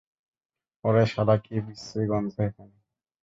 ওরে 0.83 1.03
শালা, 1.11 1.35
কী 1.45 1.55
বিশ্রি 1.65 2.03
গন্ধ 2.11 2.33
এখানে! 2.47 2.77